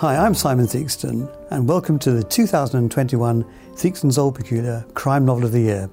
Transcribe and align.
Hi, 0.00 0.14
I'm 0.14 0.34
Simon 0.34 0.66
Theakston, 0.66 1.26
and 1.50 1.66
welcome 1.66 1.98
to 2.00 2.10
the 2.10 2.22
2021 2.22 3.46
Theakston's 3.76 4.18
Old 4.18 4.34
Peculier 4.34 4.84
Crime 4.92 5.24
Novel 5.24 5.46
of 5.46 5.52
the 5.52 5.60
Year. 5.60 5.88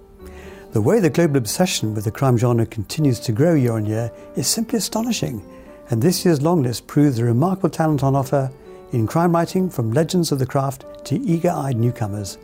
The 0.73 0.81
way 0.81 0.99
the 0.99 1.09
global 1.09 1.37
obsession 1.37 1.95
with 1.95 2.03
the 2.03 2.11
crime 2.11 2.37
genre 2.37 2.65
continues 2.65 3.21
to 3.21 3.31
grow 3.31 3.53
year 3.53 3.71
on 3.71 3.85
year 3.85 4.11
is 4.35 4.45
simply 4.45 4.79
astonishing, 4.79 5.41
and 5.89 6.01
this 6.01 6.25
year's 6.25 6.41
longlist 6.41 6.85
proves 6.85 7.15
the 7.15 7.23
remarkable 7.23 7.69
talent 7.69 8.03
on 8.03 8.13
offer 8.13 8.51
in 8.91 9.07
crime 9.07 9.31
writing 9.31 9.69
from 9.69 9.93
legends 9.93 10.33
of 10.33 10.39
the 10.39 10.45
craft 10.45 10.83
to 11.05 11.15
eager 11.21 11.51
eyed 11.51 11.77
newcomers. 11.77 12.37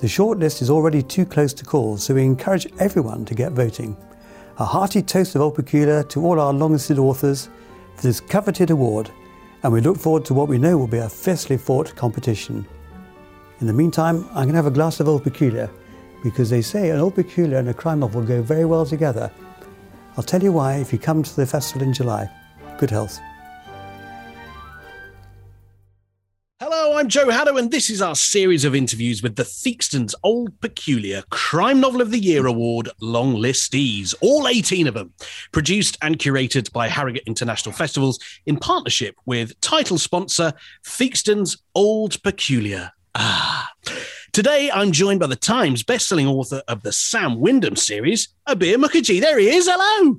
The 0.00 0.06
shortlist 0.06 0.60
is 0.60 0.68
already 0.68 1.02
too 1.02 1.24
close 1.24 1.54
to 1.54 1.64
call, 1.64 1.96
so 1.96 2.12
we 2.12 2.24
encourage 2.24 2.70
everyone 2.78 3.24
to 3.24 3.34
get 3.34 3.52
voting. 3.52 3.96
A 4.58 4.66
hearty 4.66 5.00
toast 5.00 5.34
of 5.34 5.40
Old 5.40 5.54
Peculier 5.54 6.02
to 6.02 6.26
all 6.26 6.38
our 6.38 6.52
long-listed 6.52 6.98
authors 6.98 7.48
for 7.96 8.02
this 8.02 8.20
coveted 8.20 8.68
award, 8.68 9.10
and 9.62 9.72
we 9.72 9.80
look 9.80 9.98
forward 9.98 10.24
to 10.26 10.34
what 10.34 10.48
we 10.48 10.58
know 10.58 10.76
will 10.76 10.86
be 10.86 10.98
a 10.98 11.08
fiercely 11.08 11.56
fought 11.56 11.94
competition. 11.94 12.66
In 13.60 13.66
the 13.66 13.72
meantime, 13.72 14.26
I'm 14.30 14.44
going 14.44 14.50
to 14.50 14.56
have 14.56 14.66
a 14.66 14.70
glass 14.70 15.00
of 15.00 15.08
Old 15.08 15.22
Peculier 15.22 15.70
because 16.22 16.50
they 16.50 16.62
say 16.62 16.90
an 16.90 16.98
Old 16.98 17.14
Peculier 17.14 17.58
and 17.58 17.68
a 17.68 17.74
crime 17.74 18.00
novel 18.00 18.22
go 18.22 18.42
very 18.42 18.64
well 18.64 18.86
together. 18.86 19.30
I'll 20.16 20.24
tell 20.24 20.42
you 20.42 20.52
why 20.52 20.76
if 20.76 20.92
you 20.92 20.98
come 20.98 21.22
to 21.22 21.36
the 21.36 21.46
festival 21.46 21.86
in 21.86 21.92
July. 21.92 22.28
Good 22.78 22.90
health. 22.90 23.18
Joe 27.10 27.26
Haddow, 27.26 27.58
and 27.58 27.72
this 27.72 27.90
is 27.90 28.00
our 28.00 28.14
series 28.14 28.64
of 28.64 28.76
interviews 28.76 29.20
with 29.20 29.34
the 29.34 29.42
Theakston's 29.42 30.14
Old 30.22 30.60
Peculier 30.60 31.24
Crime 31.30 31.80
Novel 31.80 32.00
of 32.00 32.12
the 32.12 32.20
Year 32.20 32.46
Award 32.46 32.88
long 33.00 33.34
listees, 33.34 34.14
all 34.20 34.46
18 34.46 34.86
of 34.86 34.94
them, 34.94 35.12
produced 35.50 35.98
and 36.02 36.20
curated 36.20 36.72
by 36.72 36.86
Harrogate 36.86 37.24
International 37.26 37.72
Festivals 37.72 38.20
in 38.46 38.56
partnership 38.56 39.16
with 39.26 39.60
title 39.60 39.98
sponsor 39.98 40.52
Theakston's 40.84 41.56
Old 41.74 42.22
Peculier. 42.22 42.92
Ah. 43.16 43.68
Today, 44.30 44.70
I'm 44.72 44.92
joined 44.92 45.18
by 45.18 45.26
the 45.26 45.34
Times 45.34 45.82
bestselling 45.82 46.28
author 46.28 46.62
of 46.68 46.84
the 46.84 46.92
Sam 46.92 47.40
Wyndham 47.40 47.74
series, 47.74 48.28
Abir 48.46 48.76
Mukherjee. 48.76 49.20
There 49.20 49.40
he 49.40 49.48
is. 49.48 49.68
Hello. 49.68 50.16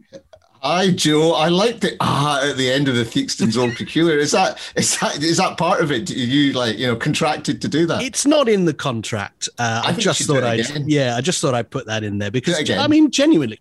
Hi, 0.63 0.91
Joe. 0.91 1.33
I 1.33 1.49
like 1.49 1.79
the 1.79 1.97
ah 1.99 2.47
at 2.47 2.55
the 2.55 2.71
end 2.71 2.87
of 2.87 2.95
the 2.95 3.03
Theakston's 3.03 3.57
Old 3.61 3.75
peculier. 3.75 4.19
Is 4.19 4.31
that 4.31 4.59
is 4.75 4.97
that 4.99 5.21
is 5.23 5.37
that 5.37 5.57
part 5.57 5.81
of 5.81 5.91
it? 5.91 6.09
you 6.11 6.53
like 6.53 6.77
you 6.77 6.85
know 6.85 6.95
contracted 6.95 7.61
to 7.63 7.67
do 7.67 7.87
that? 7.87 8.03
It's 8.03 8.27
not 8.27 8.47
in 8.47 8.65
the 8.65 8.73
contract. 8.73 9.49
Uh, 9.57 9.81
I, 9.85 9.89
I 9.89 9.93
just 9.93 10.21
thought 10.23 10.43
I 10.43 10.63
yeah, 10.85 11.15
I 11.15 11.21
just 11.21 11.41
thought 11.41 11.55
I'd 11.55 11.71
put 11.71 11.87
that 11.87 12.03
in 12.03 12.19
there 12.19 12.29
because 12.29 12.69
I 12.69 12.87
mean 12.87 13.09
genuinely. 13.09 13.59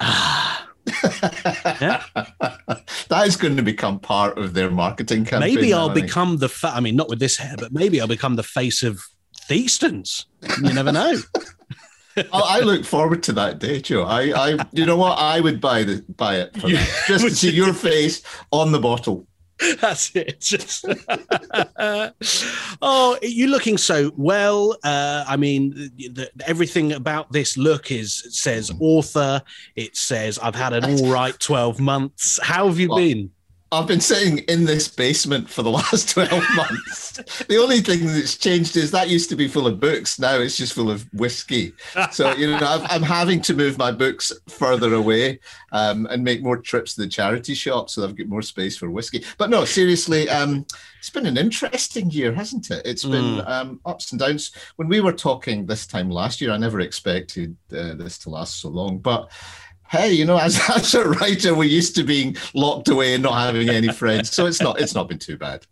Ah. 0.00 0.68
yeah. 0.84 2.04
that 2.14 3.24
is 3.26 3.36
going 3.36 3.56
to 3.56 3.62
become 3.62 3.98
part 3.98 4.36
of 4.36 4.52
their 4.52 4.70
marketing 4.70 5.24
campaign. 5.24 5.54
Maybe 5.54 5.72
I'll 5.72 5.88
become 5.88 6.36
the. 6.36 6.50
Fa- 6.50 6.72
I 6.74 6.80
mean, 6.80 6.96
not 6.96 7.08
with 7.08 7.18
this 7.18 7.38
hair, 7.38 7.54
but 7.58 7.72
maybe 7.72 8.00
I'll 8.00 8.06
become 8.06 8.36
the 8.36 8.42
face 8.42 8.82
of 8.82 9.00
Theakston's. 9.48 10.26
You 10.62 10.74
never 10.74 10.92
know. 10.92 11.18
I 12.32 12.60
look 12.60 12.84
forward 12.84 13.22
to 13.24 13.32
that 13.34 13.58
day, 13.58 13.80
Joe. 13.80 14.04
I, 14.04 14.32
I, 14.32 14.66
you 14.72 14.86
know 14.86 14.96
what? 14.96 15.18
I 15.18 15.40
would 15.40 15.60
buy 15.60 15.82
the 15.82 16.04
buy 16.16 16.36
it 16.36 16.54
for 16.54 16.68
that. 16.68 17.04
just 17.06 17.24
to 17.24 17.34
see 17.34 17.50
your 17.50 17.74
face 17.74 18.22
on 18.50 18.72
the 18.72 18.78
bottle. 18.78 19.26
That's 19.80 20.14
it. 20.14 20.40
Just 20.40 20.84
oh, 22.82 23.18
you're 23.22 23.48
looking 23.48 23.78
so 23.78 24.12
well. 24.16 24.76
Uh, 24.84 25.24
I 25.26 25.36
mean, 25.36 25.70
the, 25.96 26.30
everything 26.46 26.92
about 26.92 27.32
this 27.32 27.56
look 27.56 27.90
is 27.90 28.26
says 28.38 28.70
author. 28.80 29.42
It 29.74 29.96
says 29.96 30.38
I've 30.38 30.54
had 30.54 30.72
an 30.74 30.84
all 31.00 31.10
right 31.10 31.38
twelve 31.38 31.80
months. 31.80 32.38
How 32.42 32.66
have 32.68 32.78
you 32.78 32.90
well, 32.90 32.98
been? 32.98 33.30
I've 33.72 33.88
been 33.88 34.00
sitting 34.00 34.38
in 34.38 34.64
this 34.64 34.86
basement 34.86 35.50
for 35.50 35.62
the 35.62 35.70
last 35.72 36.10
12 36.10 36.30
months. 36.54 37.12
the 37.48 37.58
only 37.58 37.80
thing 37.80 38.06
that's 38.06 38.36
changed 38.36 38.76
is 38.76 38.92
that 38.92 39.08
used 39.08 39.28
to 39.30 39.36
be 39.36 39.48
full 39.48 39.66
of 39.66 39.80
books. 39.80 40.20
Now 40.20 40.36
it's 40.36 40.56
just 40.56 40.72
full 40.72 40.90
of 40.90 41.02
whiskey. 41.12 41.72
So, 42.12 42.32
you 42.34 42.46
know, 42.46 42.58
i 42.60 42.94
am 42.94 43.02
having 43.02 43.40
to 43.42 43.54
move 43.54 43.76
my 43.76 43.90
books 43.90 44.32
further 44.48 44.94
away 44.94 45.40
um, 45.72 46.06
and 46.10 46.22
make 46.22 46.42
more 46.42 46.58
trips 46.58 46.94
to 46.94 47.02
the 47.02 47.08
charity 47.08 47.54
shop 47.54 47.90
so 47.90 48.04
I've 48.04 48.16
got 48.16 48.28
more 48.28 48.42
space 48.42 48.76
for 48.76 48.88
whiskey. 48.90 49.24
But 49.36 49.50
no, 49.50 49.64
seriously, 49.64 50.28
um, 50.28 50.64
it's 50.98 51.10
been 51.10 51.26
an 51.26 51.36
interesting 51.36 52.10
year, 52.10 52.32
hasn't 52.32 52.70
it? 52.70 52.82
It's 52.84 53.04
been 53.04 53.36
mm. 53.36 53.48
um, 53.48 53.80
ups 53.84 54.12
and 54.12 54.20
downs. 54.20 54.52
When 54.76 54.88
we 54.88 55.00
were 55.00 55.12
talking 55.12 55.66
this 55.66 55.86
time 55.86 56.10
last 56.10 56.40
year, 56.40 56.52
I 56.52 56.56
never 56.56 56.80
expected 56.80 57.56
uh, 57.72 57.94
this 57.94 58.18
to 58.18 58.30
last 58.30 58.60
so 58.60 58.68
long. 58.68 58.98
But 58.98 59.30
hey, 59.90 60.12
you 60.12 60.24
know, 60.24 60.38
as, 60.38 60.60
as 60.74 60.94
a 60.94 61.08
writer, 61.08 61.54
we're 61.54 61.64
used 61.64 61.94
to 61.96 62.04
being 62.04 62.36
locked 62.54 62.88
away 62.88 63.14
and 63.14 63.22
not 63.22 63.38
having 63.40 63.68
any 63.68 63.88
friends. 63.88 64.34
So 64.34 64.46
it's 64.46 64.60
not 64.60 64.80
it's 64.80 64.94
not 64.94 65.08
been 65.08 65.18
too 65.18 65.36
bad. 65.36 65.66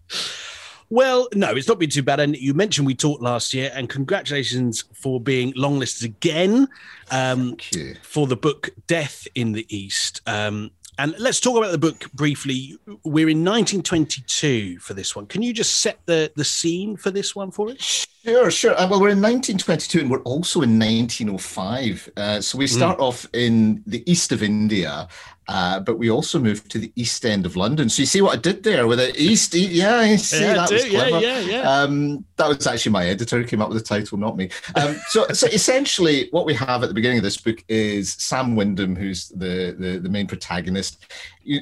Well, 0.91 1.29
no, 1.35 1.51
it's 1.51 1.67
not 1.67 1.79
been 1.79 1.91
too 1.91 2.03
bad. 2.03 2.21
And 2.21 2.37
you 2.37 2.55
mentioned 2.55 2.87
we 2.87 2.95
talked 2.95 3.23
last 3.23 3.55
year, 3.55 3.71
and 3.75 3.89
congratulations 3.89 4.85
for 4.93 5.21
being 5.21 5.53
longlisted 5.55 6.05
again 6.05 6.69
um, 7.11 7.57
for 8.03 8.27
the 8.27 8.37
book 8.37 8.71
Death 8.87 9.27
in 9.35 9.53
the 9.53 9.67
East. 9.75 10.21
Um, 10.27 10.71
and 10.99 11.15
let's 11.19 11.41
talk 11.41 11.57
about 11.57 11.73
the 11.73 11.79
book 11.79 12.11
briefly. 12.13 12.79
We're 13.05 13.29
in 13.29 13.45
1922 13.45 14.79
for 14.79 14.95
this 14.95 15.17
one. 15.17 15.27
Can 15.27 15.43
you 15.43 15.53
just 15.53 15.81
set 15.81 15.99
the, 16.07 16.33
the 16.37 16.45
scene 16.45 16.97
for 16.97 17.11
this 17.11 17.35
one 17.35 17.51
for 17.51 17.71
us? 17.71 18.07
Sure, 18.25 18.51
sure. 18.51 18.73
Uh, 18.73 18.89
well, 18.89 19.01
we're 19.01 19.11
in 19.11 19.21
1922 19.21 20.01
and 20.01 20.11
we're 20.11 20.23
also 20.23 20.63
in 20.63 20.79
1905. 20.79 22.11
Uh, 22.17 22.41
so 22.41 22.57
we 22.57 22.67
start 22.67 22.99
mm. 22.99 23.03
off 23.03 23.27
in 23.33 23.83
the 23.87 24.09
east 24.11 24.33
of 24.33 24.43
India 24.43 25.09
uh, 25.49 25.81
but 25.81 25.99
we 25.99 26.11
also 26.11 26.39
moved 26.39 26.71
to 26.71 26.79
the 26.79 26.93
east 26.97 27.25
end 27.25 27.45
of 27.45 27.57
London. 27.57 27.89
So 27.89 28.03
you 28.03 28.07
see 28.07 28.23
what 28.23 28.39
I 28.39 28.41
did 28.41 28.63
there 28.63 28.87
with 28.87 28.99
the 28.99 29.13
east. 29.21 29.55
Yeah, 29.75 29.97
I 29.97 30.17
see 30.17 30.41
yeah, 30.41 30.55
that 30.55 30.71
was 30.71 30.85
clever. 30.85 31.21
Yeah, 31.21 31.41
yeah, 31.41 31.41
yeah. 31.41 31.61
Um, 31.63 32.25
that 32.37 32.49
was 32.49 32.67
actually 32.67 32.93
my 32.93 33.07
editor 33.07 33.39
who 33.39 33.45
came 33.45 33.61
up 33.61 33.69
with 33.69 33.79
the 33.79 33.85
title, 33.85 34.19
not 34.19 34.37
me. 34.37 34.51
Um, 34.77 34.97
so, 35.09 35.27
so 35.33 35.47
essentially, 35.49 36.29
what 36.31 36.47
we 36.47 36.55
have 36.55 36.83
at 36.83 36.89
the 36.89 36.95
beginning 36.95 37.19
of 37.19 37.25
this 37.25 37.37
book 37.37 37.65
is 37.69 38.13
Sam 38.13 38.57
Wyndham, 38.57 38.95
who's 38.95 39.29
the, 39.31 39.75
the, 39.79 39.99
the 39.99 40.09
main 40.09 40.27
protagonist. 40.27 41.05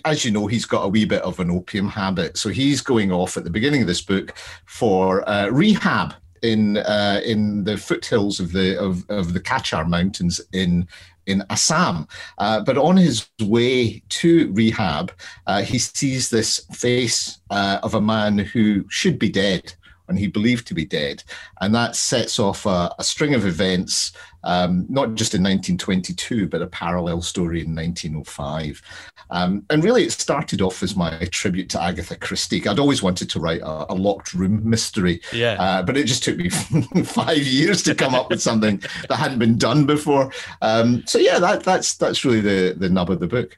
As 0.04 0.24
you 0.24 0.30
know, 0.30 0.46
he's 0.46 0.66
got 0.66 0.84
a 0.84 0.88
wee 0.88 1.04
bit 1.04 1.22
of 1.22 1.40
an 1.40 1.50
opium 1.50 1.88
habit, 1.88 2.36
so 2.36 2.50
he's 2.50 2.80
going 2.80 3.12
off 3.12 3.36
at 3.36 3.44
the 3.44 3.50
beginning 3.50 3.82
of 3.82 3.86
this 3.86 4.02
book 4.02 4.34
for 4.66 5.28
uh, 5.28 5.48
rehab 5.48 6.14
in 6.42 6.78
uh, 6.78 7.20
in 7.24 7.64
the 7.64 7.76
foothills 7.76 8.40
of 8.40 8.52
the 8.52 8.78
of, 8.78 9.08
of 9.08 9.32
the 9.32 9.40
Cachar 9.40 9.84
Mountains 9.84 10.40
in 10.52 10.86
in 11.26 11.44
Assam. 11.50 12.06
Uh, 12.38 12.60
but 12.60 12.78
on 12.78 12.96
his 12.96 13.28
way 13.40 14.02
to 14.08 14.52
rehab, 14.52 15.12
uh, 15.46 15.62
he 15.62 15.78
sees 15.78 16.30
this 16.30 16.66
face 16.72 17.40
uh, 17.50 17.78
of 17.82 17.94
a 17.94 18.00
man 18.00 18.38
who 18.38 18.84
should 18.88 19.18
be 19.18 19.28
dead 19.28 19.74
and 20.12 20.18
he 20.18 20.26
believed 20.26 20.66
to 20.66 20.74
be 20.74 20.84
dead. 20.84 21.24
And 21.62 21.74
that 21.74 21.96
sets 21.96 22.38
off 22.38 22.66
a, 22.66 22.94
a 22.98 23.02
string 23.02 23.32
of 23.34 23.46
events, 23.46 24.12
um, 24.44 24.84
not 24.90 25.14
just 25.14 25.32
in 25.32 25.42
1922, 25.42 26.48
but 26.48 26.60
a 26.60 26.66
parallel 26.66 27.22
story 27.22 27.62
in 27.62 27.74
1905. 27.74 28.82
Um, 29.30 29.64
and 29.70 29.82
really, 29.82 30.04
it 30.04 30.12
started 30.12 30.60
off 30.60 30.82
as 30.82 30.94
my 30.94 31.26
tribute 31.30 31.70
to 31.70 31.82
Agatha 31.82 32.16
Christie. 32.16 32.68
I'd 32.68 32.78
always 32.78 33.02
wanted 33.02 33.30
to 33.30 33.40
write 33.40 33.62
a, 33.62 33.90
a 33.90 33.94
locked 33.94 34.34
room 34.34 34.68
mystery, 34.68 35.22
yeah. 35.32 35.56
Uh, 35.58 35.82
but 35.82 35.96
it 35.96 36.04
just 36.04 36.22
took 36.22 36.36
me 36.36 36.50
five 37.04 37.38
years 37.38 37.82
to 37.84 37.94
come 37.94 38.14
up 38.14 38.28
with 38.28 38.42
something 38.42 38.82
that 39.08 39.16
hadn't 39.16 39.38
been 39.38 39.56
done 39.56 39.86
before. 39.86 40.30
Um, 40.60 41.04
so 41.06 41.18
yeah, 41.18 41.38
that, 41.38 41.62
that's 41.62 41.96
that's 41.96 42.22
really 42.22 42.42
the 42.42 42.74
the 42.76 42.90
nub 42.90 43.10
of 43.10 43.18
the 43.18 43.26
book. 43.26 43.56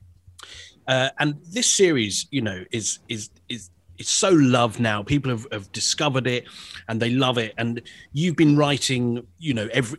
Uh, 0.86 1.08
and 1.18 1.34
this 1.50 1.68
series, 1.68 2.28
you 2.30 2.42
know, 2.42 2.64
is 2.70 3.00
is 3.08 3.30
is 3.48 3.70
it's 3.98 4.10
so 4.10 4.30
loved 4.30 4.80
now. 4.80 5.02
People 5.02 5.30
have, 5.30 5.46
have 5.52 5.70
discovered 5.72 6.26
it 6.26 6.44
and 6.88 7.00
they 7.00 7.10
love 7.10 7.38
it. 7.38 7.54
And 7.58 7.80
you've 8.12 8.36
been 8.36 8.56
writing, 8.56 9.26
you 9.38 9.54
know, 9.54 9.68
every. 9.72 9.98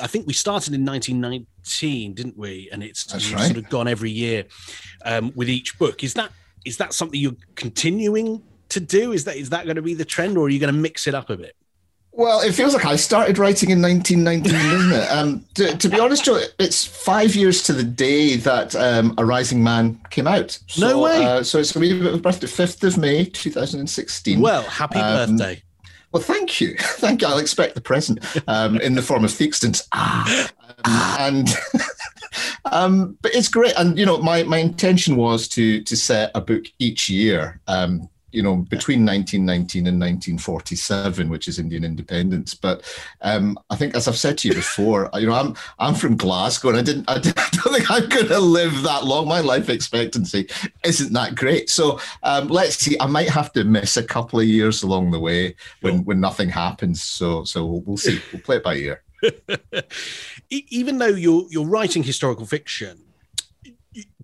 I 0.00 0.06
think 0.06 0.26
we 0.26 0.32
started 0.32 0.74
in 0.74 0.84
1919, 0.84 2.14
didn't 2.14 2.36
we? 2.36 2.68
And 2.72 2.82
it's 2.82 3.12
right. 3.12 3.44
sort 3.44 3.56
of 3.56 3.68
gone 3.68 3.88
every 3.88 4.10
year 4.10 4.44
um, 5.04 5.32
with 5.34 5.48
each 5.48 5.78
book. 5.78 6.02
Is 6.02 6.14
that 6.14 6.30
is 6.64 6.78
that 6.78 6.92
something 6.92 7.20
you're 7.20 7.36
continuing 7.54 8.42
to 8.70 8.80
do? 8.80 9.12
Is 9.12 9.24
that 9.24 9.36
is 9.36 9.50
that 9.50 9.64
going 9.64 9.76
to 9.76 9.82
be 9.82 9.94
the 9.94 10.04
trend, 10.04 10.38
or 10.38 10.46
are 10.46 10.50
you 10.50 10.58
going 10.58 10.74
to 10.74 10.80
mix 10.80 11.06
it 11.06 11.14
up 11.14 11.30
a 11.30 11.36
bit? 11.36 11.54
Well, 12.16 12.42
it 12.42 12.52
feels 12.52 12.74
like 12.74 12.84
I 12.84 12.94
started 12.94 13.38
writing 13.38 13.70
in 13.70 13.82
1919, 13.82 14.70
doesn't 14.70 14.92
it? 14.92 15.10
Um, 15.10 15.44
to, 15.54 15.76
to, 15.76 15.88
be 15.88 15.98
honest, 15.98 16.24
Joe, 16.24 16.40
it's 16.60 16.84
five 16.84 17.34
years 17.34 17.64
to 17.64 17.72
the 17.72 17.82
day 17.82 18.36
that 18.36 18.76
um, 18.76 19.14
A 19.18 19.24
Rising 19.24 19.64
Man 19.64 20.00
came 20.10 20.28
out. 20.28 20.56
So, 20.68 20.88
no 20.88 21.00
way. 21.00 21.24
Uh, 21.24 21.42
so 21.42 21.58
it's 21.58 21.74
a 21.74 21.80
wee 21.80 21.98
bit 21.98 22.14
of 22.14 22.22
birthday, 22.22 22.46
5th 22.46 22.84
of 22.84 22.98
May, 22.98 23.24
2016. 23.24 24.40
Well, 24.40 24.62
happy 24.62 25.00
um, 25.00 25.36
birthday. 25.36 25.60
Well, 26.12 26.22
thank 26.22 26.60
you. 26.60 26.76
Thank 26.78 27.22
you. 27.22 27.26
I'll 27.26 27.38
expect 27.38 27.74
the 27.74 27.80
present 27.80 28.20
um, 28.46 28.80
in 28.80 28.94
the 28.94 29.02
form 29.02 29.24
of 29.24 29.32
Theakston's. 29.32 29.88
Ah. 29.90 30.48
Um, 30.84 31.16
and 31.18 31.48
um, 32.66 33.18
but 33.20 33.34
it's 33.34 33.48
great. 33.48 33.72
And 33.76 33.98
you 33.98 34.06
know, 34.06 34.18
my 34.18 34.44
my 34.44 34.58
intention 34.58 35.16
was 35.16 35.48
to 35.48 35.82
to 35.82 35.96
set 35.96 36.30
a 36.36 36.40
book 36.40 36.66
each 36.78 37.08
year. 37.08 37.60
Um, 37.66 38.08
you 38.34 38.42
know, 38.42 38.56
between 38.56 39.06
1919 39.06 39.86
and 39.86 40.00
1947, 40.00 41.28
which 41.28 41.46
is 41.46 41.58
Indian 41.58 41.84
independence. 41.84 42.54
But 42.54 42.82
um, 43.20 43.58
I 43.70 43.76
think, 43.76 43.94
as 43.94 44.08
I've 44.08 44.16
said 44.16 44.36
to 44.38 44.48
you 44.48 44.54
before, 44.54 45.08
you 45.14 45.26
know, 45.26 45.34
I'm 45.34 45.54
I'm 45.78 45.94
from 45.94 46.16
Glasgow, 46.16 46.70
and 46.70 46.78
I 46.78 46.82
didn't, 46.82 47.08
I, 47.08 47.18
didn't, 47.18 47.38
I 47.38 47.48
don't 47.52 47.74
think 47.74 47.90
I'm 47.90 48.08
going 48.08 48.26
to 48.26 48.40
live 48.40 48.82
that 48.82 49.04
long. 49.04 49.28
My 49.28 49.40
life 49.40 49.68
expectancy 49.68 50.48
isn't 50.84 51.12
that 51.12 51.36
great. 51.36 51.70
So 51.70 52.00
um, 52.22 52.48
let's 52.48 52.76
see. 52.76 52.96
I 53.00 53.06
might 53.06 53.30
have 53.30 53.52
to 53.52 53.64
miss 53.64 53.96
a 53.96 54.02
couple 54.02 54.40
of 54.40 54.46
years 54.46 54.82
along 54.82 55.12
the 55.12 55.20
way 55.20 55.54
when 55.80 56.04
when 56.04 56.20
nothing 56.20 56.48
happens. 56.48 57.02
So 57.02 57.44
so 57.44 57.64
we'll, 57.64 57.80
we'll 57.82 57.96
see. 57.96 58.20
We'll 58.32 58.42
play 58.42 58.56
it 58.56 58.64
by 58.64 58.74
ear. 58.74 59.02
Even 60.50 60.98
though 60.98 61.06
you're 61.06 61.46
you're 61.50 61.66
writing 61.66 62.02
historical 62.02 62.46
fiction, 62.46 62.98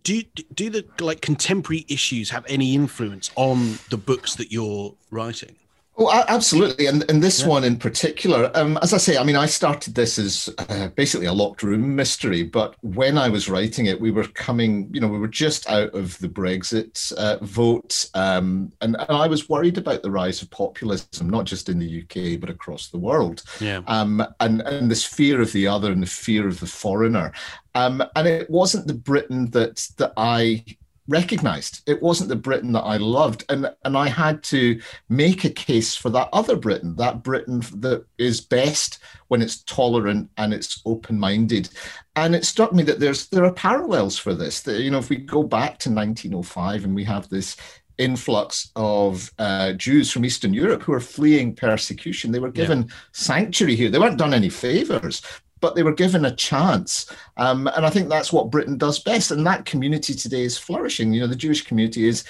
do 0.02 0.22
do 0.54 0.70
the 0.70 0.84
like 1.00 1.20
contemporary 1.20 1.84
issues 1.88 2.30
have 2.30 2.44
any 2.48 2.74
influence 2.74 3.30
on 3.36 3.78
the 3.90 3.96
books 3.96 4.36
that 4.36 4.52
you're 4.52 4.94
writing? 5.10 5.56
Oh, 6.02 6.24
absolutely, 6.28 6.86
and 6.86 7.04
and 7.10 7.22
this 7.22 7.42
yeah. 7.42 7.48
one 7.48 7.62
in 7.62 7.76
particular. 7.76 8.50
Um, 8.54 8.78
as 8.80 8.94
I 8.94 8.96
say, 8.96 9.18
I 9.18 9.22
mean, 9.22 9.36
I 9.36 9.44
started 9.44 9.94
this 9.94 10.18
as 10.18 10.48
uh, 10.56 10.88
basically 10.88 11.26
a 11.26 11.32
locked 11.32 11.62
room 11.62 11.94
mystery, 11.94 12.42
but 12.42 12.74
when 12.80 13.18
I 13.18 13.28
was 13.28 13.50
writing 13.50 13.84
it, 13.84 14.00
we 14.00 14.10
were 14.10 14.26
coming, 14.28 14.88
you 14.94 15.00
know, 15.02 15.08
we 15.08 15.18
were 15.18 15.28
just 15.28 15.68
out 15.68 15.94
of 15.94 16.18
the 16.20 16.28
Brexit 16.28 17.12
uh, 17.12 17.36
vote, 17.44 18.08
um, 18.14 18.72
and, 18.80 18.96
and 18.98 19.10
I 19.10 19.26
was 19.26 19.50
worried 19.50 19.76
about 19.76 20.00
the 20.00 20.10
rise 20.10 20.40
of 20.40 20.48
populism, 20.48 21.28
not 21.28 21.44
just 21.44 21.68
in 21.68 21.78
the 21.78 22.02
UK 22.02 22.40
but 22.40 22.48
across 22.48 22.88
the 22.88 22.98
world. 22.98 23.42
Yeah. 23.60 23.82
Um, 23.86 24.26
and 24.40 24.62
and 24.62 24.90
this 24.90 25.04
fear 25.04 25.42
of 25.42 25.52
the 25.52 25.66
other 25.66 25.92
and 25.92 26.02
the 26.02 26.06
fear 26.06 26.48
of 26.48 26.60
the 26.60 26.66
foreigner. 26.66 27.30
Um, 27.74 28.02
and 28.16 28.26
it 28.26 28.48
wasn't 28.48 28.86
the 28.86 28.94
Britain 28.94 29.50
that 29.50 29.86
that 29.98 30.14
I 30.16 30.64
recognized. 31.10 31.82
It 31.86 32.00
wasn't 32.00 32.30
the 32.30 32.36
Britain 32.36 32.72
that 32.72 32.82
I 32.82 32.96
loved. 32.96 33.44
And, 33.48 33.70
and 33.84 33.96
I 33.96 34.08
had 34.08 34.42
to 34.44 34.80
make 35.08 35.44
a 35.44 35.50
case 35.50 35.94
for 35.94 36.08
that 36.10 36.28
other 36.32 36.56
Britain, 36.56 36.96
that 36.96 37.22
Britain 37.22 37.60
that 37.80 38.06
is 38.16 38.40
best 38.40 39.00
when 39.28 39.42
it's 39.42 39.62
tolerant 39.64 40.30
and 40.38 40.54
it's 40.54 40.80
open-minded. 40.86 41.68
And 42.16 42.34
it 42.34 42.44
struck 42.44 42.72
me 42.72 42.82
that 42.84 43.00
there's 43.00 43.28
there 43.28 43.44
are 43.44 43.52
parallels 43.52 44.16
for 44.16 44.34
this. 44.34 44.62
That, 44.62 44.80
you 44.80 44.90
know, 44.90 44.98
if 44.98 45.10
we 45.10 45.16
go 45.16 45.42
back 45.42 45.78
to 45.80 45.90
1905 45.90 46.84
and 46.84 46.94
we 46.94 47.04
have 47.04 47.28
this 47.28 47.56
influx 47.98 48.72
of 48.76 49.30
uh, 49.38 49.74
Jews 49.74 50.10
from 50.10 50.24
Eastern 50.24 50.54
Europe 50.54 50.82
who 50.82 50.92
are 50.94 51.00
fleeing 51.00 51.54
persecution. 51.54 52.32
They 52.32 52.38
were 52.38 52.50
given 52.50 52.82
yeah. 52.82 52.94
sanctuary 53.12 53.76
here. 53.76 53.90
They 53.90 53.98
weren't 53.98 54.16
done 54.16 54.32
any 54.32 54.48
favors, 54.48 55.20
but 55.60 55.74
they 55.74 55.82
were 55.82 55.92
given 55.92 56.24
a 56.24 56.34
chance. 56.34 57.10
Um, 57.36 57.66
and 57.68 57.84
I 57.86 57.90
think 57.90 58.08
that's 58.08 58.32
what 58.32 58.50
Britain 58.50 58.78
does 58.78 58.98
best. 58.98 59.30
And 59.30 59.46
that 59.46 59.66
community 59.66 60.14
today 60.14 60.42
is 60.42 60.58
flourishing. 60.58 61.12
You 61.12 61.20
know, 61.20 61.26
the 61.26 61.36
Jewish 61.36 61.62
community 61.62 62.08
is 62.08 62.24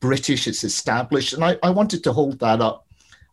British, 0.00 0.46
it's 0.46 0.64
established. 0.64 1.32
And 1.32 1.44
I, 1.44 1.58
I 1.62 1.70
wanted 1.70 2.04
to 2.04 2.12
hold 2.12 2.38
that 2.40 2.60
up 2.60 2.86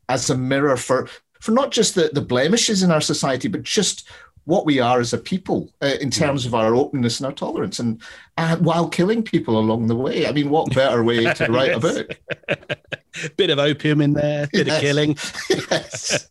as 0.10 0.30
a 0.30 0.38
mirror 0.38 0.78
for, 0.78 1.08
for 1.40 1.52
not 1.52 1.72
just 1.72 1.96
the, 1.96 2.10
the 2.14 2.22
blemishes 2.22 2.84
in 2.84 2.92
our 2.92 3.02
society, 3.02 3.48
but 3.48 3.64
just 3.64 4.08
what 4.46 4.66
we 4.66 4.80
are 4.80 5.00
as 5.00 5.14
a 5.14 5.18
people 5.18 5.70
uh, 5.82 5.96
in 6.02 6.10
terms 6.10 6.46
of 6.46 6.54
our 6.54 6.76
openness 6.76 7.20
and 7.20 7.28
our 7.28 7.32
tolerance, 7.32 7.80
and 7.80 8.02
uh, 8.38 8.58
while 8.58 8.90
killing 8.90 9.24
people 9.24 9.58
along 9.58 9.88
the 9.88 9.96
way. 9.96 10.28
I 10.28 10.32
mean, 10.32 10.50
what 10.50 10.74
better 10.74 11.04
way 11.04 11.24
to 11.34 11.46
write 11.50 11.72
a 11.72 11.80
book? 11.80 12.20
bit 13.38 13.50
of 13.50 13.60
opium 13.60 14.02
in 14.02 14.14
there, 14.14 14.48
bit 14.52 14.68
yes. 14.68 14.76
of 14.76 14.82
killing. 14.82 15.18
yes. 15.72 16.30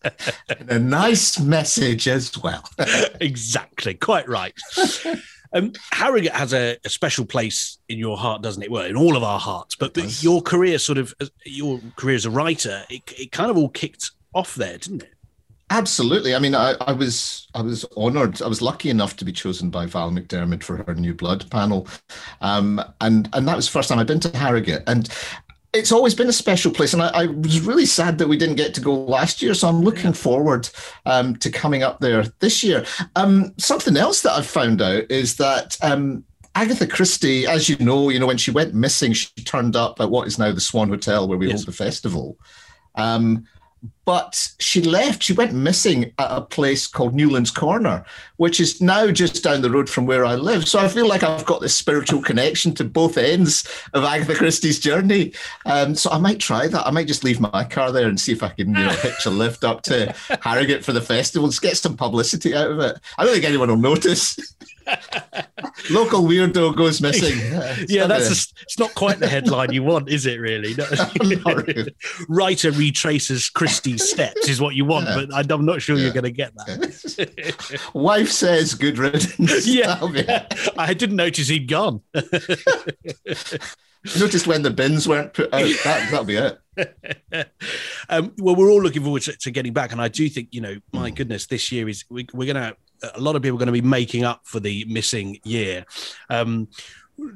And 0.48 0.70
a 0.70 0.78
nice 0.78 1.38
message 1.40 2.08
as 2.08 2.36
well. 2.38 2.68
exactly. 3.20 3.94
Quite 3.94 4.28
right. 4.28 4.54
Um, 5.54 5.72
Harrogate 5.90 6.32
has 6.32 6.54
a, 6.54 6.78
a, 6.84 6.88
special 6.88 7.26
place 7.26 7.78
in 7.88 7.98
your 7.98 8.16
heart, 8.16 8.40
doesn't 8.40 8.62
it? 8.62 8.70
Well, 8.70 8.86
in 8.86 8.96
all 8.96 9.16
of 9.16 9.22
our 9.22 9.38
hearts. 9.38 9.74
But, 9.74 9.92
but 9.92 10.22
your 10.22 10.40
career, 10.40 10.78
sort 10.78 10.96
of, 10.96 11.14
your 11.44 11.78
career 11.96 12.16
as 12.16 12.24
a 12.24 12.30
writer, 12.30 12.84
it, 12.88 13.02
it 13.18 13.32
kind 13.32 13.50
of 13.50 13.58
all 13.58 13.68
kicked 13.68 14.12
off 14.34 14.54
there, 14.54 14.78
didn't 14.78 15.02
it? 15.02 15.12
Absolutely. 15.72 16.34
I 16.34 16.38
mean, 16.38 16.54
I, 16.54 16.74
I 16.82 16.92
was 16.92 17.48
I 17.54 17.62
was 17.62 17.86
honoured. 17.96 18.42
I 18.42 18.46
was 18.46 18.60
lucky 18.60 18.90
enough 18.90 19.16
to 19.16 19.24
be 19.24 19.32
chosen 19.32 19.70
by 19.70 19.86
Val 19.86 20.10
McDermid 20.10 20.62
for 20.62 20.84
her 20.84 20.94
New 20.94 21.14
Blood 21.14 21.50
panel, 21.50 21.88
um, 22.42 22.78
and 23.00 23.30
and 23.32 23.48
that 23.48 23.56
was 23.56 23.68
the 23.68 23.72
first 23.72 23.88
time 23.88 23.98
I'd 23.98 24.06
been 24.06 24.20
to 24.20 24.36
Harrogate. 24.36 24.82
And 24.86 25.08
it's 25.74 25.92
always 25.92 26.14
been 26.14 26.28
a 26.28 26.32
special 26.32 26.70
place, 26.70 26.92
and 26.92 27.02
I, 27.02 27.08
I, 27.08 27.26
was 27.26 27.60
really 27.60 27.86
sad 27.86 28.18
that 28.18 28.28
we 28.28 28.36
didn't 28.36 28.56
get 28.56 28.74
to 28.74 28.80
go 28.80 28.94
last 28.94 29.40
year. 29.40 29.54
So 29.54 29.68
I'm 29.68 29.80
looking 29.80 30.12
forward 30.12 30.68
um, 31.06 31.36
to 31.36 31.50
coming 31.50 31.82
up 31.82 32.00
there 32.00 32.24
this 32.40 32.62
year. 32.62 32.84
Um, 33.16 33.54
something 33.58 33.96
else 33.96 34.20
that 34.22 34.32
I've 34.32 34.46
found 34.46 34.82
out 34.82 35.10
is 35.10 35.36
that 35.36 35.78
um, 35.82 36.24
Agatha 36.54 36.86
Christie, 36.86 37.46
as 37.46 37.68
you 37.68 37.76
know, 37.78 38.10
you 38.10 38.18
know 38.18 38.26
when 38.26 38.36
she 38.36 38.50
went 38.50 38.74
missing, 38.74 39.14
she 39.14 39.28
turned 39.44 39.74
up 39.74 39.98
at 40.00 40.10
what 40.10 40.26
is 40.26 40.38
now 40.38 40.52
the 40.52 40.60
Swan 40.60 40.90
Hotel 40.90 41.26
where 41.26 41.38
we 41.38 41.48
yes. 41.48 41.60
hold 41.60 41.68
the 41.68 41.72
festival. 41.72 42.36
But 44.04 44.52
she 44.58 44.82
left. 44.82 45.22
She 45.22 45.32
went 45.32 45.52
missing 45.52 46.12
at 46.18 46.30
a 46.30 46.40
place 46.40 46.86
called 46.86 47.14
Newlands 47.14 47.50
Corner, 47.50 48.04
which 48.36 48.58
is 48.58 48.80
now 48.80 49.10
just 49.12 49.44
down 49.44 49.62
the 49.62 49.70
road 49.70 49.88
from 49.88 50.06
where 50.06 50.24
I 50.24 50.34
live. 50.34 50.66
So 50.66 50.80
I 50.80 50.88
feel 50.88 51.06
like 51.06 51.22
I've 51.22 51.44
got 51.44 51.60
this 51.60 51.76
spiritual 51.76 52.20
connection 52.20 52.74
to 52.74 52.84
both 52.84 53.16
ends 53.16 53.68
of 53.94 54.02
Agatha 54.02 54.34
Christie's 54.34 54.80
journey. 54.80 55.32
Um, 55.66 55.94
so 55.94 56.10
I 56.10 56.18
might 56.18 56.40
try 56.40 56.66
that. 56.66 56.86
I 56.86 56.90
might 56.90 57.06
just 57.06 57.22
leave 57.22 57.40
my 57.40 57.64
car 57.64 57.92
there 57.92 58.08
and 58.08 58.18
see 58.18 58.32
if 58.32 58.42
I 58.42 58.48
can, 58.48 58.68
you 58.68 58.74
know, 58.74 58.90
hitch 58.90 59.24
a 59.26 59.30
lift 59.30 59.62
up 59.62 59.82
to 59.82 60.12
Harrogate 60.40 60.84
for 60.84 60.92
the 60.92 61.00
festival. 61.00 61.48
Just 61.48 61.62
get 61.62 61.76
some 61.76 61.96
publicity 61.96 62.54
out 62.54 62.70
of 62.70 62.80
it. 62.80 62.98
I 63.18 63.24
don't 63.24 63.32
think 63.32 63.44
anyone 63.44 63.68
will 63.68 63.76
notice. 63.76 64.36
Local 65.90 66.22
weirdo 66.22 66.76
goes 66.76 67.00
missing. 67.00 67.38
yeah, 67.88 68.06
that's 68.06 68.28
a, 68.28 68.54
it's 68.62 68.78
not 68.78 68.94
quite 68.94 69.18
the 69.18 69.28
headline 69.28 69.72
you 69.72 69.82
want, 69.82 70.08
is 70.08 70.26
it? 70.26 70.40
Really? 70.40 70.74
really. 71.44 71.94
Writer 72.28 72.70
retraces 72.70 73.48
Steps 73.98 74.48
is 74.48 74.60
what 74.60 74.74
you 74.74 74.84
want, 74.84 75.06
yeah. 75.06 75.24
but 75.28 75.52
I'm 75.52 75.64
not 75.64 75.82
sure 75.82 75.96
yeah. 75.96 76.04
you're 76.04 76.12
going 76.12 76.24
to 76.24 76.30
get 76.30 76.54
that. 76.54 77.90
Wife 77.94 78.30
says 78.30 78.74
good 78.74 78.98
riddance. 78.98 79.66
Yeah, 79.66 79.98
I 80.78 80.94
didn't 80.94 81.16
notice 81.16 81.48
he'd 81.48 81.68
gone. 81.68 82.02
Noticed 84.18 84.48
when 84.48 84.62
the 84.62 84.70
bins 84.70 85.06
weren't 85.06 85.32
put 85.32 85.54
out. 85.54 85.62
That, 85.84 86.10
that'll 86.10 86.24
be 86.24 86.34
it. 86.34 86.58
um, 88.08 88.32
well, 88.38 88.56
we're 88.56 88.70
all 88.70 88.82
looking 88.82 89.02
forward 89.02 89.22
to, 89.22 89.36
to, 89.36 89.50
getting 89.52 89.72
back, 89.72 89.92
and 89.92 90.02
I 90.02 90.08
do 90.08 90.28
think 90.28 90.48
you 90.50 90.60
know, 90.60 90.76
my 90.92 91.10
mm. 91.10 91.14
goodness, 91.14 91.46
this 91.46 91.70
year 91.70 91.88
is 91.88 92.04
we, 92.10 92.22
are 92.22 92.26
going 92.26 92.56
to 92.56 92.76
a 93.14 93.20
lot 93.20 93.36
of 93.36 93.42
people 93.42 93.56
are 93.56 93.58
going 93.58 93.66
to 93.66 93.72
be 93.72 93.80
making 93.80 94.24
up 94.24 94.42
for 94.44 94.60
the 94.60 94.84
missing 94.86 95.38
year. 95.44 95.84
Um, 96.30 96.68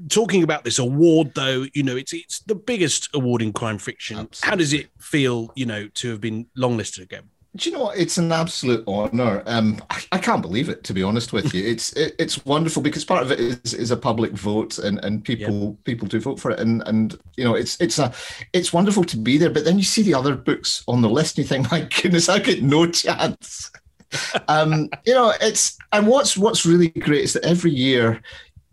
talking 0.09 0.43
about 0.43 0.65
this 0.65 0.79
award, 0.79 1.33
though, 1.35 1.67
you 1.75 1.83
know, 1.83 1.97
it's 1.97 2.13
it's 2.13 2.41
the 2.41 2.55
biggest 2.55 3.09
award 3.15 3.43
in 3.43 3.53
crime 3.53 3.79
fiction. 3.79 4.19
Absolutely. 4.19 4.51
How 4.51 4.57
does 4.57 4.73
it 4.73 4.89
feel, 4.99 5.53
you 5.55 5.67
know, 5.67 5.89
to 5.89 6.11
have 6.11 6.21
been 6.21 6.47
longlisted 6.57 7.03
again? 7.03 7.31
Do 7.57 7.71
you 7.71 7.77
know 7.77 7.85
what? 7.85 7.99
It's 7.99 8.19
an 8.19 8.31
absolute 8.33 8.85
honor. 8.87 9.43
Um, 9.47 9.81
I, 9.89 10.03
I, 10.13 10.19
can't 10.19 10.43
believe 10.43 10.69
it, 10.69 10.85
to 10.85 10.93
be 10.93 11.03
honest 11.03 11.33
with 11.33 11.55
you. 11.55 11.67
It's 11.67 11.91
it, 11.95 12.15
it's 12.19 12.45
wonderful 12.45 12.83
because 12.83 13.03
part 13.03 13.23
of 13.23 13.31
it 13.33 13.41
is, 13.41 13.73
is 13.73 13.91
a 13.91 13.97
public 13.97 14.33
vote, 14.33 14.79
and, 14.79 15.03
and 15.03 15.25
people 15.25 15.79
people 15.85 16.07
do 16.07 16.21
vote 16.21 16.39
for 16.39 16.51
it, 16.51 16.61
and 16.61 16.83
and 16.87 17.19
you 17.39 17.45
know 17.45 17.55
it's 17.55 17.81
it's 17.81 17.99
a 17.99 18.13
it's 18.53 18.75
wonderful 18.75 19.05
to 19.05 19.17
be 19.17 19.39
there. 19.39 19.49
But 19.49 19.65
then 19.65 19.79
you 19.79 19.85
see 19.85 20.03
the 20.03 20.13
other 20.13 20.37
books 20.37 20.85
on 20.87 21.01
the 21.01 21.09
list, 21.09 21.39
and 21.39 21.45
you 21.45 21.49
think, 21.49 21.71
my 21.71 21.89
goodness, 22.03 22.29
I 22.29 22.41
get 22.41 22.63
no 22.63 22.91
chance. 22.91 23.71
um, 24.49 24.91
you 25.05 25.15
know, 25.15 25.33
it's 25.41 25.79
and 25.93 26.07
what's 26.07 26.37
what's 26.37 26.67
really 26.67 26.89
great 26.89 27.25
is 27.25 27.33
that 27.33 27.45
every 27.45 27.71
year 27.71 28.21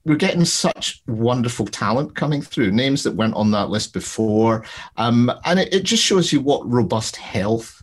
we're 0.06 0.16
getting 0.16 0.46
such 0.46 1.02
wonderful 1.08 1.66
talent 1.66 2.16
coming 2.16 2.42
through, 2.42 2.72
names 2.72 3.04
that 3.04 3.16
weren't 3.16 3.36
on 3.36 3.52
that 3.52 3.70
list 3.70 3.94
before, 3.94 4.66
um, 4.98 5.32
and 5.46 5.60
it, 5.60 5.74
it 5.74 5.84
just 5.84 6.04
shows 6.04 6.34
you 6.34 6.42
what 6.42 6.70
robust 6.70 7.16
health 7.16 7.82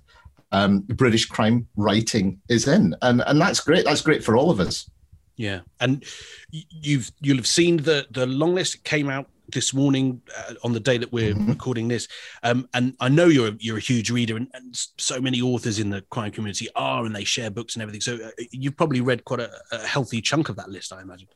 um, 0.52 0.80
British 0.80 1.26
crime 1.26 1.66
writing 1.76 2.40
is 2.48 2.68
in, 2.68 2.94
and 3.02 3.22
and 3.26 3.40
that's 3.40 3.60
great. 3.60 3.84
That's 3.84 4.02
great 4.02 4.22
for 4.22 4.36
all 4.36 4.50
of 4.50 4.60
us. 4.60 4.88
Yeah, 5.36 5.60
and 5.80 6.04
you've 6.50 7.10
you'll 7.20 7.38
have 7.38 7.46
seen 7.46 7.78
the 7.78 8.06
the 8.10 8.26
long 8.26 8.54
list 8.54 8.84
came 8.84 9.08
out 9.08 9.28
this 9.52 9.74
morning 9.74 10.20
uh, 10.36 10.54
on 10.62 10.72
the 10.72 10.80
day 10.80 10.98
that 10.98 11.12
we're 11.12 11.34
mm-hmm. 11.34 11.48
recording 11.48 11.88
this. 11.88 12.08
Um, 12.42 12.68
and 12.74 12.94
I 13.00 13.08
know 13.08 13.26
you're 13.26 13.52
you're 13.58 13.78
a 13.78 13.80
huge 13.80 14.10
reader, 14.10 14.36
and, 14.36 14.48
and, 14.54 14.76
so 14.98 15.20
many 15.20 15.40
authors 15.40 15.78
in 15.78 15.90
the 15.90 16.02
crime 16.02 16.30
community 16.30 16.68
are, 16.76 17.04
and 17.04 17.14
they 17.14 17.24
share 17.24 17.50
books 17.50 17.74
and 17.74 17.82
everything. 17.82 18.00
So 18.00 18.16
uh, 18.16 18.30
you've 18.50 18.76
probably 18.76 19.00
read 19.00 19.24
quite 19.24 19.40
a, 19.40 19.50
a, 19.72 19.86
healthy 19.86 20.20
chunk 20.20 20.48
of 20.48 20.56
that 20.56 20.68
list, 20.68 20.92
I 20.92 21.00
imagine. 21.00 21.28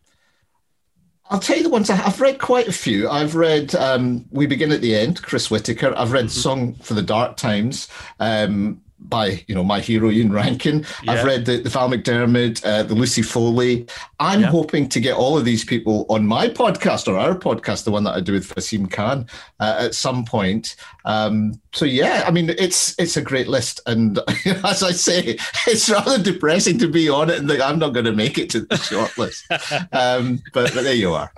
I'll 1.31 1.41
tell 1.41 1.57
you 1.57 1.63
the 1.63 1.71
ones 1.71 1.89
I, 1.89 1.97
have 1.97 2.21
read 2.21 2.39
quite 2.39 2.69
a 2.69 2.73
few. 2.73 3.09
I've 3.09 3.35
read 3.35 3.75
um, 3.75 4.27
We 4.31 4.47
Begin 4.47 4.73
at 4.73 4.83
the 4.83 4.95
End, 4.95 5.23
Chris 5.23 5.51
Whitaker. 5.51 5.95
I've 5.97 6.13
read 6.13 6.27
mm-hmm. 6.27 6.41
Song 6.41 6.75
for 6.75 6.93
the 6.95 7.03
Dark 7.03 7.37
Times. 7.39 7.89
Um, 8.21 8.83
by 9.05 9.45
you 9.47 9.55
know 9.55 9.63
my 9.65 9.81
hero 9.81 10.11
Ian 10.11 10.33
Rankin. 10.33 10.85
Yeah. 11.03 11.13
I've 11.13 11.25
read 11.25 11.45
the, 11.45 11.59
the 11.59 11.69
Val 11.71 11.89
McDermid, 11.91 12.65
uh, 12.65 12.83
the 12.85 12.95
Lucy 12.95 13.23
Foley. 13.23 13.87
I'm 14.21 14.41
Yeah. 14.41 14.47
hoping 14.49 14.89
to 14.89 15.01
get 15.01 15.15
all 15.17 15.37
of 15.37 15.45
these 15.45 15.65
people 15.65 16.07
on 16.09 16.27
my 16.27 16.49
podcast 16.49 17.07
or 17.09 17.17
our 17.19 17.35
podcast, 17.35 17.85
the 17.85 17.91
one 17.91 18.05
that 18.05 18.15
I 18.15 18.21
do 18.21 18.33
with 18.33 18.53
Vaseem 18.55 18.91
Khan, 18.91 19.27
uh, 19.61 19.77
at 19.81 19.95
some 19.95 20.25
point. 20.25 20.77
Um, 21.05 21.61
so 21.75 21.85
yeah, 21.85 22.25
I 22.27 22.31
mean 22.31 22.51
it's 22.51 22.95
it's 22.99 23.17
a 23.17 23.23
great 23.23 23.49
list, 23.49 23.81
and 23.87 24.19
as 24.65 24.83
I 24.83 24.93
say, 24.93 25.37
it's 25.67 25.91
rather 25.91 26.23
depressing 26.23 26.79
to 26.79 26.89
be 26.89 27.09
on 27.09 27.29
it 27.31 27.39
and 27.39 27.49
think 27.49 27.61
I'm 27.61 27.79
not 27.79 27.91
going 27.93 28.07
to 28.07 28.13
make 28.13 28.39
it 28.39 28.49
to 28.51 28.61
the 28.61 28.77
shortlist. 28.77 29.43
um, 29.93 30.43
but, 30.53 30.73
but 30.75 30.85
there 30.85 30.95
you 30.95 31.13
are. 31.13 31.31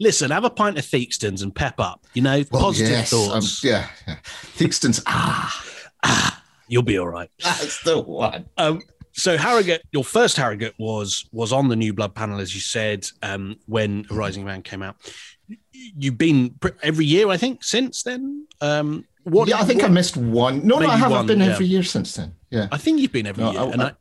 Listen, 0.00 0.30
have 0.30 0.44
a 0.44 0.50
pint 0.50 0.78
of 0.78 0.84
Theakston's 0.84 1.42
and 1.42 1.54
pep 1.54 1.78
up. 1.78 2.04
You 2.14 2.22
know, 2.22 2.42
Well, 2.50 2.62
positive 2.62 2.90
yes, 2.90 3.12
um, 3.12 3.28
thoughts. 3.30 3.62
yeah, 3.62 3.88
yeah. 4.08 4.16
Theakston's 4.54 5.00
ah, 5.06 6.41
You'll 6.72 6.82
be 6.82 6.96
all 6.98 7.06
right. 7.08 7.28
that's 7.44 7.82
the 7.82 8.00
one. 8.00 8.46
Um, 8.56 8.80
so 9.12 9.36
Harrogate, 9.36 9.82
your 9.92 10.04
first 10.04 10.38
Harrogate 10.38 10.72
was 10.78 11.26
was 11.32 11.52
on 11.52 11.68
the 11.68 11.76
New 11.76 11.92
Blood 11.92 12.14
panel, 12.14 12.40
as 12.40 12.54
you 12.54 12.62
said, 12.62 13.06
um, 13.22 13.56
when 13.66 14.06
Rising 14.10 14.42
Man 14.42 14.62
came 14.62 14.82
out. 14.82 14.96
You've 15.72 16.16
been 16.16 16.50
pr- 16.60 16.68
every 16.82 17.04
year, 17.04 17.28
I 17.28 17.36
think, 17.36 17.62
since 17.62 18.02
then. 18.04 18.46
Um, 18.62 19.04
what? 19.24 19.48
yeah, 19.48 19.58
I 19.60 19.64
think 19.64 19.82
what- 19.82 19.90
I 19.90 19.94
missed 19.94 20.16
one. 20.16 20.66
No, 20.66 20.78
no, 20.78 20.88
I 20.88 20.96
have. 20.96 21.10
one, 21.10 21.26
been 21.26 21.40
yeah. 21.40 21.52
every 21.52 21.66
year 21.66 21.82
since 21.82 22.14
then. 22.14 22.32
Yeah, 22.48 22.68
I 22.72 22.78
think 22.78 23.00
you've 23.00 23.12
been 23.12 23.26
every 23.26 23.44
No, 23.44 23.52
year, 23.52 23.60
I- 23.60 23.66
and 23.66 23.82
I, 23.82 23.92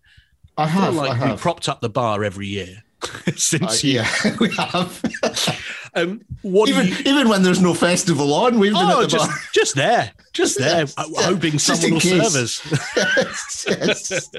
I 0.57 0.63
I 0.63 0.65
feel 0.71 0.81
have. 0.81 0.95
like 0.95 1.11
I 1.11 1.23
we 1.25 1.29
have. 1.31 1.41
propped 1.41 1.67
up 1.67 1.81
the 1.81 1.89
bar 1.89 2.23
every 2.23 2.47
year 2.47 2.83
since 3.35 3.83
Uh, 3.83 3.87
you. 3.87 3.93
yeah, 3.93 4.35
we 4.39 4.49
have. 4.55 5.01
Um, 5.93 6.21
what 6.41 6.69
even 6.69 6.87
you? 6.87 6.95
even 7.05 7.27
when 7.27 7.43
there's 7.43 7.59
no 7.59 7.73
festival 7.73 8.33
on, 8.33 8.59
we've 8.59 8.71
been 8.71 8.81
Oh, 8.81 8.99
at 9.01 9.01
the 9.01 9.07
just 9.17 9.27
bar. 9.29 9.37
just 9.53 9.75
there, 9.75 10.11
just 10.31 10.57
there, 10.57 10.85
yeah, 10.85 11.03
hoping 11.25 11.59
someone 11.59 11.91
will 11.95 11.99
case. 11.99 12.61
serve 12.61 13.27
us. 13.27 13.67
yes. 13.67 14.29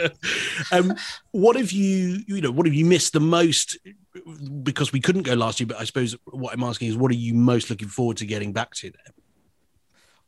um, 0.72 0.94
what 1.32 1.56
have 1.56 1.70
you, 1.70 2.20
you 2.26 2.40
know, 2.40 2.50
what 2.50 2.64
have 2.64 2.74
you 2.74 2.86
missed 2.86 3.12
the 3.12 3.20
most? 3.20 3.76
Because 4.62 4.94
we 4.94 5.00
couldn't 5.00 5.24
go 5.24 5.34
last 5.34 5.60
year, 5.60 5.66
but 5.66 5.78
I 5.78 5.84
suppose 5.84 6.16
what 6.24 6.54
I'm 6.54 6.62
asking 6.64 6.88
is, 6.88 6.96
what 6.96 7.10
are 7.10 7.16
you 7.16 7.34
most 7.34 7.68
looking 7.68 7.88
forward 7.88 8.16
to 8.16 8.24
getting 8.26 8.54
back 8.54 8.72
to? 8.76 8.90
There? 8.90 9.14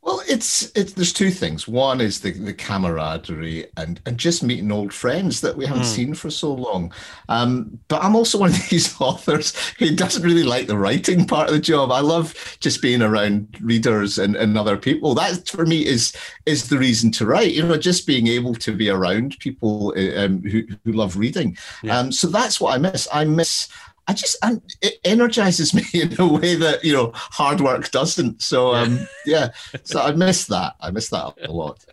Well, 0.05 0.21
it's 0.29 0.71
it's 0.75 0.93
there's 0.93 1.11
two 1.11 1.31
things. 1.31 1.67
One 1.67 1.99
is 1.99 2.19
the 2.21 2.31
the 2.31 2.53
camaraderie 2.53 3.65
and 3.75 3.99
and 4.05 4.19
just 4.19 4.43
meeting 4.43 4.71
old 4.71 4.93
friends 4.93 5.41
that 5.41 5.57
we 5.57 5.65
haven't 5.65 5.81
Mm. 5.83 5.95
seen 5.95 6.13
for 6.13 6.29
so 6.29 6.53
long. 6.53 6.93
Um, 7.27 7.79
but 7.87 8.03
I'm 8.03 8.15
also 8.15 8.37
one 8.37 8.51
of 8.51 8.69
these 8.69 8.95
authors 9.01 9.55
who 9.79 9.95
doesn't 9.95 10.21
really 10.21 10.43
like 10.43 10.67
the 10.67 10.77
writing 10.77 11.25
part 11.25 11.47
of 11.49 11.55
the 11.55 11.59
job. 11.59 11.91
I 11.91 12.01
love 12.01 12.35
just 12.59 12.83
being 12.83 13.01
around 13.01 13.47
readers 13.61 14.19
and, 14.19 14.35
and 14.35 14.55
other 14.57 14.77
people. 14.77 15.15
That 15.15 15.49
for 15.49 15.65
me 15.65 15.83
is 15.85 16.13
is 16.45 16.69
the 16.69 16.77
reason 16.77 17.11
to 17.13 17.25
write. 17.25 17.53
You 17.53 17.63
know, 17.63 17.75
just 17.77 18.05
being 18.05 18.27
able 18.27 18.53
to 18.55 18.73
be 18.75 18.89
around 18.89 19.37
people 19.39 19.91
uh, 19.97 20.23
um, 20.23 20.43
who 20.43 20.61
who 20.83 20.91
love 20.91 21.17
reading. 21.17 21.57
Yeah. 21.81 21.97
Um, 21.97 22.11
so 22.11 22.27
that's 22.27 22.61
what 22.61 22.75
I 22.75 22.77
miss. 22.77 23.07
I 23.11 23.25
miss. 23.25 23.67
I 24.07 24.13
just 24.13 24.37
and 24.43 24.61
it 24.81 24.99
energizes 25.03 25.73
me 25.73 25.83
in 25.93 26.15
a 26.19 26.27
way 26.27 26.55
that 26.55 26.83
you 26.83 26.93
know 26.93 27.11
hard 27.13 27.61
work 27.61 27.91
doesn't. 27.91 28.41
So 28.41 28.73
um, 28.73 29.07
yeah, 29.25 29.49
so 29.83 30.01
I 30.01 30.11
miss 30.11 30.45
that. 30.47 30.75
I 30.79 30.91
miss 30.91 31.09
that 31.09 31.33
a 31.43 31.51
lot. 31.51 31.83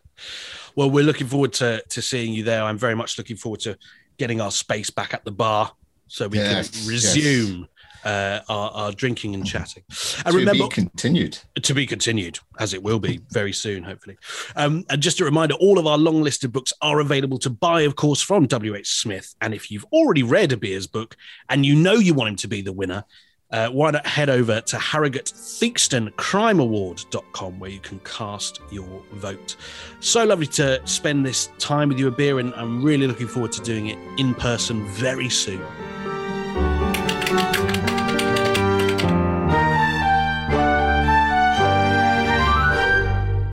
Well, 0.75 0.90
we're 0.90 1.04
looking 1.04 1.26
forward 1.26 1.52
to 1.54 1.83
to 1.88 2.02
seeing 2.02 2.33
you 2.33 2.45
there. 2.45 2.62
I'm 2.62 2.78
very 2.78 2.95
much 2.95 3.19
looking 3.19 3.37
forward 3.37 3.61
to 3.61 3.76
getting 4.19 4.40
our 4.40 4.50
space 4.50 4.90
back 4.90 5.14
at 5.14 5.25
the 5.25 5.33
bar 5.33 5.73
so 6.09 6.28
we 6.28 6.38
Yes, 6.38 6.71
can 6.71 6.88
resume 6.88 7.69
uh, 8.04 8.40
our, 8.49 8.71
our 8.71 8.92
drinking 8.92 9.35
and 9.35 9.47
chatting. 9.47 9.82
And 10.25 10.32
to 10.32 10.38
remember, 10.38 10.64
be 10.64 10.68
continued. 10.68 11.38
to 11.62 11.75
be 11.75 11.87
continued, 11.87 12.38
as 12.59 12.75
it 12.75 12.82
will 12.82 12.99
be 12.99 13.21
very 13.30 13.52
soon, 13.52 13.85
hopefully. 13.85 14.16
Um, 14.56 14.85
and 14.90 15.02
just 15.02 15.21
a 15.21 15.25
reminder 15.25 15.54
all 15.54 15.78
of 15.78 15.87
our 15.87 15.99
long 15.99 16.23
listed 16.23 16.52
books 16.52 16.73
are 16.80 17.00
available 17.00 17.38
to 17.40 17.50
buy, 17.50 17.82
of 17.82 17.97
course, 17.97 18.21
from 18.21 18.47
W.H. 18.47 18.88
Smith. 18.88 19.35
And 19.40 19.54
if 19.54 19.71
you've 19.71 19.87
already 19.92 20.23
read 20.23 20.50
Abir's 20.50 20.87
book 20.87 21.16
and 21.49 21.64
you 21.64 21.75
know 21.75 21.94
you 21.94 22.14
want 22.14 22.30
him 22.30 22.37
to 22.37 22.49
be 22.49 22.62
the 22.62 22.73
winner, 22.73 23.04
uh, 23.52 23.68
why 23.68 23.90
not 23.90 24.06
head 24.06 24.30
over 24.30 24.62
to 24.62 24.78
Harrogate 24.78 25.26
Theakston 25.26 26.14
Crime 26.16 26.59
Award.com 26.59 27.59
where 27.59 27.71
you 27.71 27.80
can 27.80 28.00
cast 28.00 28.61
your 28.71 29.02
vote. 29.12 29.56
So 30.00 30.25
lovely 30.25 30.47
to 30.49 30.80
spend 30.87 31.26
this 31.26 31.50
time 31.59 31.90
with 31.90 31.99
you 31.99 32.11
Abir, 32.11 32.40
and 32.40 32.54
I'm 32.54 32.82
really 32.82 33.06
looking 33.06 33.28
forward 33.28 33.52
to 33.52 33.62
doing 33.62 33.88
it 33.88 33.99
in 34.18 34.35
person 34.35 34.87
very 34.87 35.28
soon. 35.28 35.62